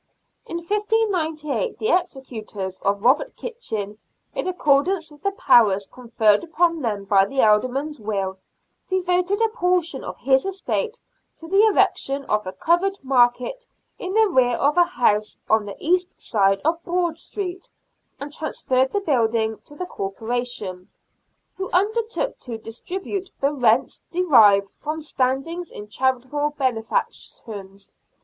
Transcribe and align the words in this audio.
In 0.47 0.57
1598 0.57 1.77
the 1.77 1.89
executors 1.91 2.79
of 2.79 3.03
Robert 3.03 3.35
Kitchin, 3.35 3.99
in 4.33 4.47
accordance 4.47 5.11
with 5.11 5.21
the 5.21 5.29
powers 5.31 5.85
conferred 5.93 6.43
upon 6.43 6.81
them 6.81 7.03
by 7.05 7.23
the 7.27 7.43
Alderman's 7.43 7.99
will, 7.99 8.39
devoted 8.87 9.39
a 9.43 9.49
portion 9.49 10.03
of 10.03 10.17
his 10.17 10.43
estate 10.43 10.99
to 11.37 11.47
the 11.47 11.63
erection 11.67 12.25
of 12.25 12.47
a 12.47 12.51
covered 12.51 12.97
market 13.03 13.67
in 13.99 14.15
the 14.15 14.27
rear 14.27 14.55
of 14.55 14.75
a 14.75 14.85
house 14.85 15.37
on 15.47 15.65
the 15.67 15.75
east 15.77 16.19
side 16.19 16.61
of 16.65 16.83
Broad 16.83 17.19
Street, 17.19 17.69
and 18.19 18.33
transferred 18.33 18.91
the 18.91 19.01
building 19.01 19.59
to 19.67 19.75
the 19.75 19.85
Corporation, 19.85 20.89
who 21.57 21.69
undertook 21.69 22.39
to 22.39 22.57
distribute 22.57 23.29
the 23.39 23.53
rents 23.53 24.01
derived 24.09 24.71
from 24.77 24.99
standings 24.99 25.71
in 25.71 25.87
charitable 25.89 26.55
benefactions. 26.57 27.91